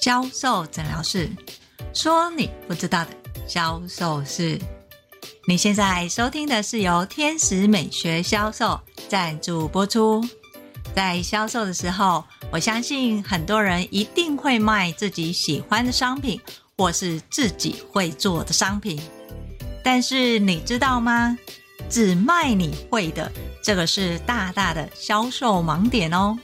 [0.00, 1.28] 销售诊疗室，
[1.92, 3.10] 说你不知道的
[3.46, 4.58] 销售事。
[5.46, 10.26] 你现在收听的是由天使美学销售赞助播出。
[10.94, 16.40] 在销售的时候，我相信很多人一定会卖自己喜欢的商品，
[16.78, 18.98] 或是自己会做的商品。
[19.84, 21.36] 但是你知道吗？
[21.90, 23.30] 只卖你会的，
[23.62, 26.38] 这个是大大的销售盲点哦。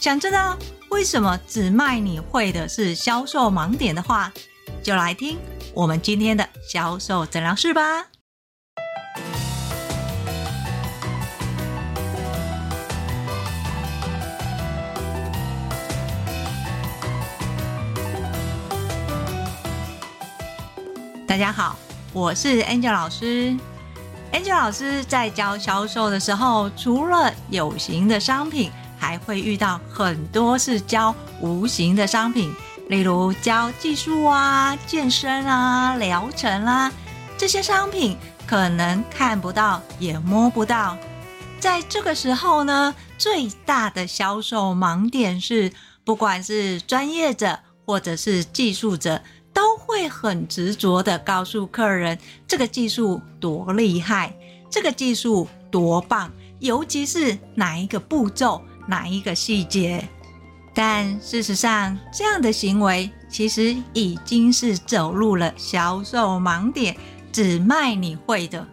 [0.00, 0.56] 想知道
[0.90, 4.32] 为什么只卖你会的是销售盲点的话，
[4.82, 5.38] 就来听
[5.74, 8.06] 我们今天的销售诊疗室吧。
[21.26, 21.78] 大家好，
[22.14, 23.54] 我是 Angel 老师。
[24.32, 32.52] Angel 老师在教销售的时候，除了有形的商品，还会遇到很多是教无形的商品，
[32.88, 36.92] 例如教技术啊、健身啊、疗程啊，
[37.36, 40.96] 这些商品可能看不到也摸不到。
[41.60, 45.72] 在这个时候呢，最大的销售盲点是，
[46.04, 49.22] 不管是专业者或者是技术者。
[49.50, 54.32] 都会很执着地告诉客人这个技术多厉害，
[54.70, 60.08] 这个技术多棒，尤其是哪一个步骤、哪一个细节。
[60.74, 66.96] 但事实上，这样的行为其实已经是走入了销售盲点，
[67.30, 68.66] 只卖你会的。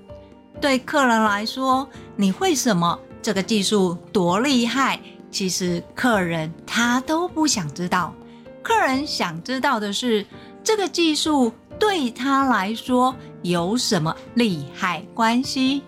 [0.59, 2.97] 对客人来说，你会什么？
[3.21, 4.99] 这个技术多厉害？
[5.29, 8.15] 其实客人他都不想知道，
[8.63, 10.25] 客人想知道的是。
[10.63, 15.83] 这个技术对他来说有什么利害关系？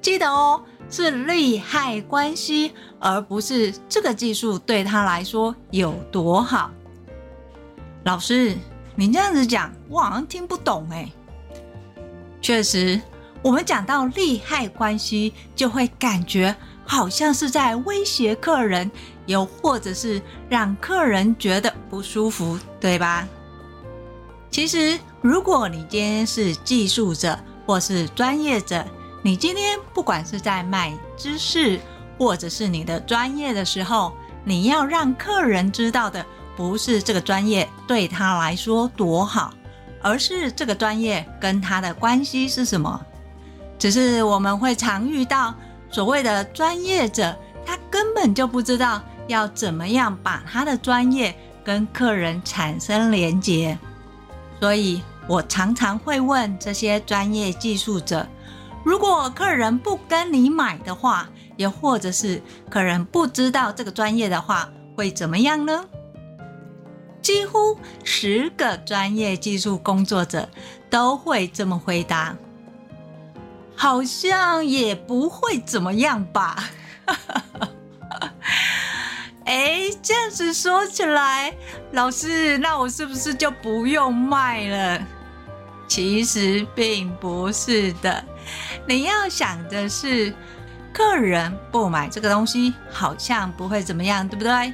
[0.00, 6.70] 记得哦，是利害关系，而不是这个技术对他来说有多好。
[8.04, 8.56] 老师，
[8.94, 11.10] 你这样子讲，我好像听不懂哎。
[12.40, 13.00] 确实，
[13.42, 18.88] 我们讲到利害关系，就会感觉好像是在威胁客人，
[19.26, 23.26] 又或者是让客人觉得不舒服，对吧？
[24.48, 28.86] 其实，如果你今天是技术者或是专业者，
[29.26, 31.80] 你今天不管是在卖知识，
[32.16, 34.12] 或者是你的专业的时候，
[34.44, 36.24] 你要让客人知道的
[36.56, 39.52] 不是这个专业对他来说多好，
[40.00, 43.04] 而是这个专业跟他的关系是什么。
[43.76, 45.52] 只是我们会常遇到
[45.90, 47.36] 所谓的专业者，
[47.66, 53.76] 他根本就不知道要怎么样把他的专业跟客人产生连结。
[54.60, 58.24] 所以我常常会问这些专业技术者：
[58.86, 65.84] 如果客人不跟你买的话，也或者是客人不知道这个专业的话，会怎么样呢？
[67.20, 70.48] 几乎十个专业技术工作者
[70.88, 72.36] 都会这么回答：
[73.74, 76.70] 好像也不会怎么样吧。
[79.46, 81.52] 哎，这样子说起来，
[81.90, 85.02] 老师，那我是不是就不用卖了？
[85.88, 88.24] 其实并不是的，
[88.86, 90.34] 你要想的是，
[90.92, 94.72] 客人不买这个东西，好像不会怎么样，对不对？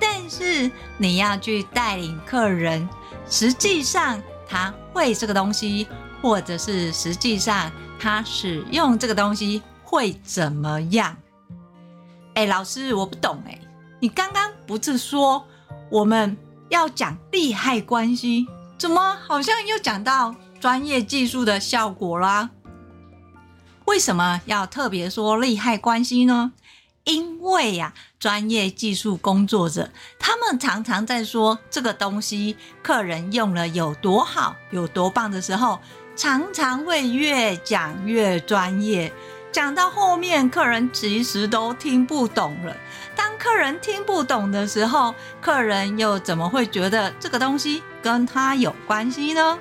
[0.00, 2.88] 但是你要去带领客人，
[3.28, 5.86] 实际上他会这个东西，
[6.22, 11.16] 或者是实际上他使用这个东西会怎么样？
[12.34, 13.58] 哎，老师，我不懂哎。
[14.00, 15.44] 你刚刚不是说
[15.90, 16.34] 我们
[16.70, 18.46] 要讲利害关系，
[18.80, 22.48] 怎么好像又讲到专业技术的效果啦？
[23.84, 26.52] 为什么要特别说利害关系呢？
[27.04, 35.78] 因为呀，专业技术工作者他们常常在说这个东西客人用了有多好、有多棒的时候，
[36.16, 39.12] 常常会越讲越专业。
[39.52, 42.76] 讲到后面，客人其实都听不懂了。
[43.16, 49.58] 当客人听不懂的时候，客人又怎么会觉得这个东西跟他有关系呢？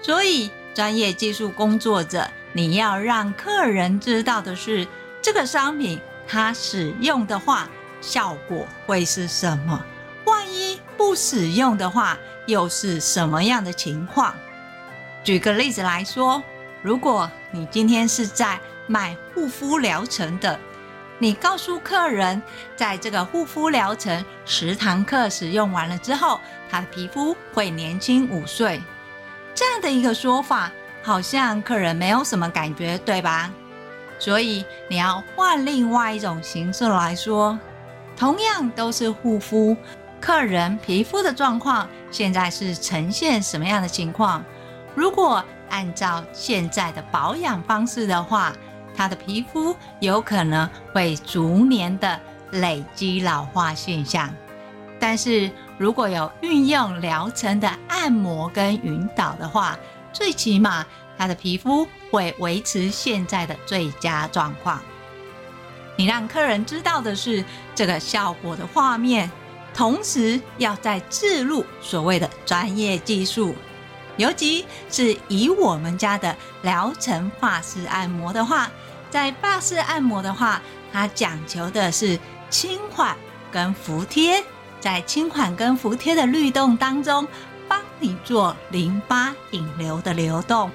[0.00, 4.86] 所以，专业技术工作者，你要让客人知道的是，
[5.20, 7.68] 这个商品它使用的话，
[8.00, 9.84] 效果会是什么？
[10.24, 14.34] 万一不使用的话，又是什么样的情况？
[15.22, 16.42] 举个例子来说，
[16.80, 18.58] 如果你今天是在
[18.88, 20.58] 卖护肤疗程的，
[21.18, 22.42] 你告诉客人，
[22.74, 28.82] 在这个护肤疗程十堂课使用完了之后，他的皮肤会年轻五岁。
[29.54, 33.50] 这样的一个说法，好像客人没有什么感觉，对吧？
[34.18, 37.58] 所以你要换另外一种形式来说，
[38.16, 39.76] 同样都是护肤，
[40.20, 44.44] 客人皮肤的状况现在是呈现什么样的情况。
[44.94, 48.52] 如果按照现在的保养方式的话，
[48.98, 54.28] 他的皮肤有可能会逐年的累积老化现象。
[54.98, 55.48] 但是
[55.78, 59.78] 如果有运用疗程的按摩跟引导的话，
[60.12, 60.84] 最起码
[61.16, 64.82] 他的皮肤会维持现在的最佳状况。
[65.96, 67.44] 你让客人知道的是
[67.76, 69.30] 这个效果的画面，
[69.72, 73.54] 同时要再置入所谓的专业技术。
[74.18, 78.70] 尤其是以我们家的疗程发式按摩的话，
[79.10, 80.60] 在发式按摩的话，
[80.92, 82.18] 它讲求的是
[82.50, 83.16] 轻缓
[83.50, 84.44] 跟服帖，
[84.80, 87.26] 在轻缓跟服帖的律动当中，
[87.66, 90.70] 帮你做淋巴引流的流动。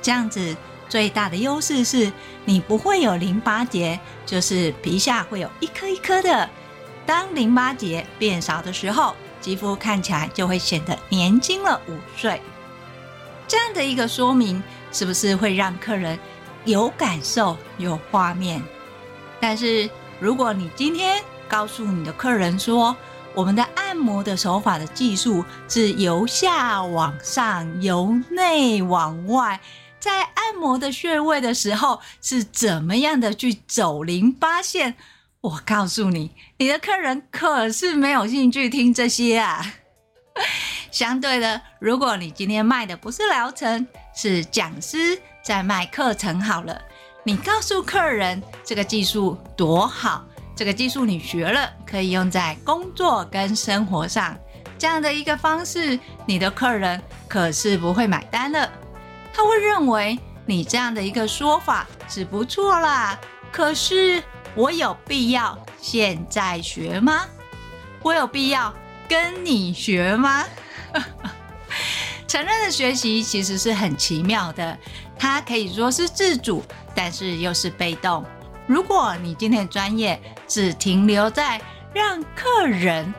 [0.00, 0.56] 这样子
[0.88, 2.10] 最大的优势是
[2.44, 6.48] 你不会有淋巴结，就是皮下会有一颗一颗的。
[7.04, 12.40] 当淋巴结变少的时候，肌肤看起来就会显得年轻了五岁。
[13.48, 14.62] 这样的一个说明，
[14.92, 16.18] 是不是会让客人
[16.64, 18.62] 有感受、有画面？
[19.40, 19.88] 但是
[20.18, 22.96] 如果你今天告诉你的客人说，
[23.34, 29.60] 我们的按摩的手法的技术是由下往上、由内往外，
[30.00, 34.94] 在按摩的穴位的时候是怎么样的去走淋巴线？
[35.42, 39.74] 我告诉你，你的客人可是没有兴趣听这些啊。
[40.90, 46.80] 相对的，如果你今天卖的不是疗程，是讲师在卖课程好了，
[47.22, 50.24] 你告诉客人这个技术多好，
[50.54, 54.36] 这个技术你学了可以用在工作跟生活上，
[54.78, 58.70] 这样的一个方式，你的客人可是不会买单的，
[59.34, 63.18] 他会认为你这样的一个说法是不错啦。
[63.52, 64.22] 可是
[64.54, 67.26] 我有必要现在学吗？
[68.02, 68.72] 我有必要
[69.08, 70.44] 跟你学吗？
[72.26, 74.76] 成人的学习其实是很奇妙的，
[75.18, 76.62] 它可以说是自主，
[76.94, 78.24] 但是又是被动。
[78.66, 81.60] 如果你今天的专业只停留在
[81.94, 83.14] 让客人，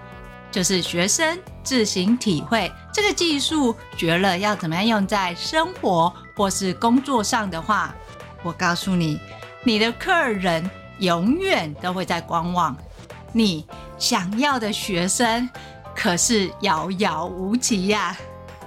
[0.51, 7.95] 就是学生自行体会这个技术，学了要怎么样用在生活或是工作上的话，
[8.43, 9.19] 我告诉你，
[9.63, 10.69] 你的客人
[10.99, 12.75] 永远都会在观望，
[13.31, 13.65] 你
[13.97, 15.49] 想要的学生。
[15.97, 18.15] 可是遥遥无期呀！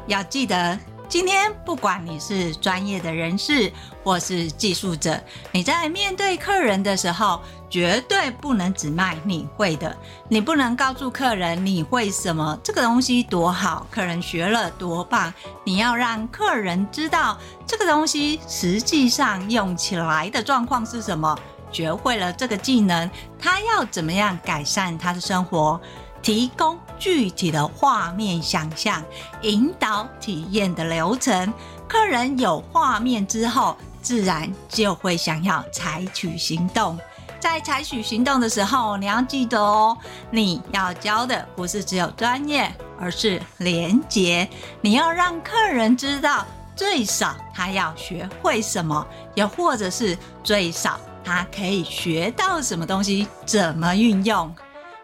[0.08, 0.76] 要记得，
[1.08, 3.72] 今天不管你是专业的人士
[4.02, 5.22] 或是技术者，
[5.52, 7.40] 你在面对客人的时候，
[7.70, 9.96] 绝对不能只卖你会的。
[10.28, 15.32] 你不能告诉客人你会什么，这个东西多好，客人学了多棒。
[15.62, 21.38] 你要让客人知道这个东西实际上用起来的状况是什么，
[21.70, 25.80] 学会了这个技能，他要怎么样改善他的生活。
[26.22, 29.02] 提供具体的画面想象，
[29.42, 31.52] 引导体验的流程。
[31.88, 36.98] 客人有画面之后，自然就会想要采取行动。
[37.40, 39.96] 在采取行动的时候，你要记得哦，
[40.30, 44.46] 你要教的不是只有专业，而是连结。
[44.82, 46.44] 你要让客人知道，
[46.76, 49.06] 最少他要学会什么，
[49.36, 54.54] 又或者是最少他可以学到什么东西，怎么运用。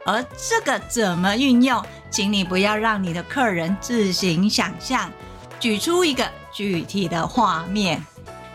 [0.06, 5.10] 而这个怎么运用，请你不要让你的客人自行想象，
[5.58, 8.03] 举出一个具体的画面，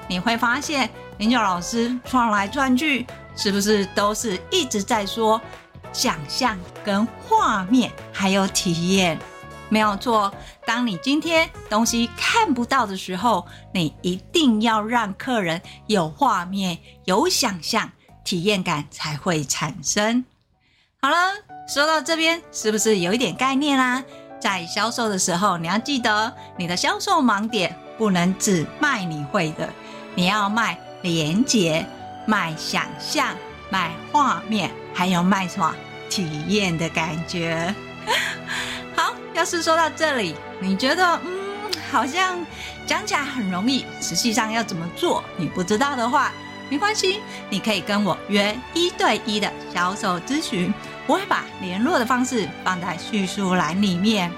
[0.08, 3.06] 你会发现林九老师转来转去，
[3.36, 5.40] 是不是都是一直在说
[5.92, 9.20] 想象跟画面，还有体验？
[9.68, 10.34] 没有错。
[10.66, 17.92] 当你今天东西看不到的时候，你一定要让客人有画面、有想象，
[18.24, 20.26] 体验感才会产生。
[21.04, 21.16] 好了，
[21.68, 24.04] 说到这边，是不是有一点概念啦？
[24.40, 29.68] 在销售的时候，你要记得你的销售盲点不能只卖你会的，
[30.14, 31.84] 你要卖连接、
[32.28, 33.36] 卖想象、
[33.72, 35.74] 卖画面，还有卖什么
[36.08, 37.74] 体验的感觉。
[38.96, 42.38] 好，要是说到这里，你觉得嗯，好像
[42.86, 46.32] 讲起来很容易，实际上要怎么做，你不知道的话，
[46.70, 50.72] 没关系，你可以跟我约一对一的销售咨询。
[51.12, 54.32] 我会把联络的方式放在叙述栏里面。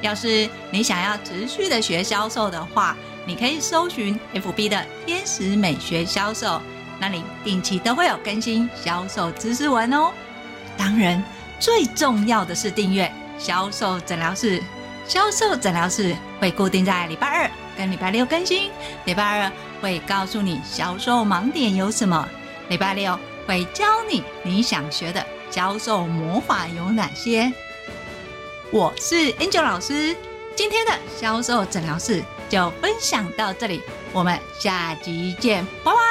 [0.00, 6.58] 要是你想要持续的学销售的话，你可以搜寻 FB 的天使美学销售，
[6.98, 10.10] 那里定期都会有更新销售知识文哦。
[10.74, 11.22] 当然，
[11.58, 14.62] 最重要的是订阅销售诊疗室。
[15.06, 18.70] 销售诊疗室会固定在礼拜二跟礼拜六更新。
[19.04, 19.52] 礼拜二
[19.82, 22.26] 会告诉你销售盲点有什么，
[22.70, 25.22] 礼拜六会教你你想学的。
[25.50, 27.52] 销售魔法有哪些？
[28.70, 30.16] 我是 Angel 老师，
[30.54, 36.09] 今天的销售诊疗室就分享到这里，我们下集见，拜拜。